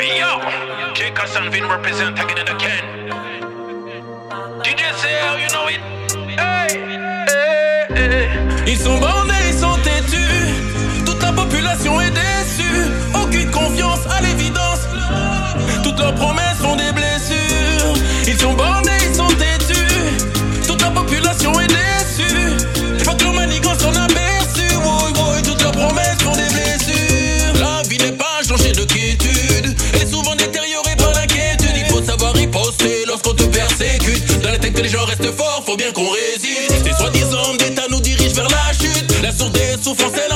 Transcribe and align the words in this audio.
Yo, 0.00 0.40
Vin 1.50 1.66
again 2.48 2.48
and. 2.48 2.56
DJ 4.64 4.94
CL, 4.96 5.38
you 5.38 5.48
know 5.52 5.68
it. 5.68 5.80
Hey, 6.38 6.78
hey. 7.94 8.28
Ils 8.66 8.78
sont 8.78 8.98
bornés, 8.98 9.34
ils 9.48 9.58
sont 9.58 9.76
têtus. 9.82 11.04
Toute 11.04 11.22
la 11.22 11.32
population 11.32 12.00
est 12.00 12.12
déçue. 12.12 12.88
Aucune 13.14 13.50
confiance. 13.50 14.06
sous 39.90 40.04
foncé 40.04 40.29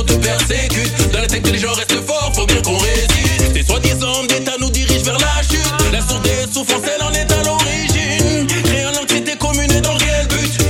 on 0.00 0.04
te 0.04 0.14
persécute. 0.14 1.12
Dans 1.12 1.20
la 1.20 1.26
tête 1.26 1.46
les 1.50 1.58
gens 1.58 1.72
restent 1.72 2.06
forts, 2.06 2.32
faut 2.34 2.46
bien 2.46 2.60
qu'on 2.62 2.78
résiste. 2.78 3.54
Ces 3.54 3.62
soi-disant 3.62 4.24
d'État 4.24 4.52
nous 4.60 4.70
dirigent 4.70 5.04
vers 5.04 5.18
la 5.18 5.42
chute. 5.42 5.92
La 5.92 6.00
sourde 6.00 6.28
souffrance, 6.52 6.82
elle 6.84 7.02
en 7.02 7.12
est 7.12 7.30
à 7.30 7.42
l'origine. 7.42 8.46
Créant 8.64 8.92
l'anxiété 8.92 9.36
commune 9.36 9.70
et 9.70 9.80
dans 9.80 9.96
quel 9.98 10.26
but. 10.28 10.69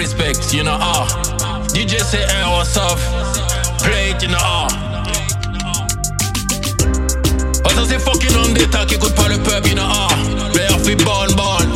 respect, 0.00 0.54
you 0.54 0.62
know, 0.64 0.78
ah. 0.80 1.06
DJ 1.74 2.00
say, 2.00 2.24
hey, 2.26 2.42
what's 2.48 2.74
up? 2.74 2.98
Play 3.80 4.12
it, 4.12 4.22
you 4.22 4.28
know, 4.28 4.38
ah. 4.40 4.66
Uh. 4.66 5.04
Parce 7.62 7.74
que 7.74 7.84
c'est 7.84 7.98
fucking 7.98 8.34
on 8.36 8.54
the 8.54 8.86
qui 8.86 8.94
écoute 8.94 9.14
pas 9.14 9.28
le 9.28 9.36
pub, 9.36 9.66
you 9.66 9.74
know, 9.74 9.84
ah. 9.84 10.08
Uh. 10.08 10.52
Play 10.52 10.68
off 10.68 10.88
it, 10.88 11.04
bon, 11.04 11.26
bon. 11.36 11.66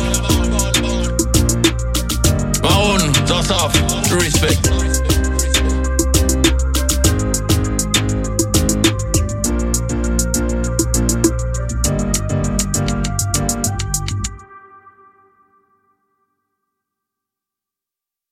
Maroon, 2.63 3.13
that's 3.27 3.51
off, 3.51 3.73
respect. 4.11 5.14